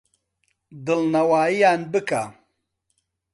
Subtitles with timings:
[0.85, 2.23] دڵنەوایییان بکە.